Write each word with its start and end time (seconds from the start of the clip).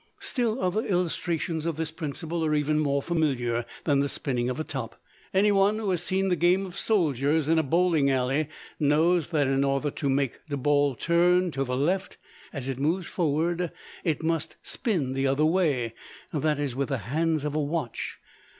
Still 0.19 0.59
other 0.59 0.81
illustrations 0.83 1.67
of 1.67 1.75
this 1.75 1.91
principle 1.91 2.43
are 2.43 2.55
even 2.55 2.79
more 2.79 3.03
familiar 3.03 3.67
than 3.83 3.99
the 3.99 4.09
spinning 4.09 4.49
of 4.49 4.59
a 4.59 4.63
top. 4.63 4.99
Any 5.31 5.51
one 5.51 5.77
who 5.77 5.91
has 5.91 6.01
seen 6.01 6.29
the 6.29 6.35
game 6.35 6.65
of 6.65 6.75
soldiers 6.75 7.47
in 7.47 7.59
a 7.59 7.61
bowling 7.61 8.09
alley 8.09 8.47
knows 8.79 9.27
that 9.27 9.45
in 9.45 9.63
order 9.63 9.91
to 9.91 10.09
make 10.09 10.39
the 10.47 10.57
ball 10.57 10.95
turn 10.95 11.51
to 11.51 11.63
the 11.63 11.77
left 11.77 12.17
as 12.51 12.67
it 12.67 12.79
moves 12.79 13.05
forward, 13.05 13.71
it 14.03 14.23
must 14.23 14.55
spin 14.63 15.11
the 15.11 15.27
other 15.27 15.45
way; 15.45 15.93
that 16.33 16.57
is, 16.57 16.75
with 16.75 16.89
the 16.89 16.97
hands 17.13 17.45
of 17.45 17.53
a 17.53 17.61
watch. 17.61 18.17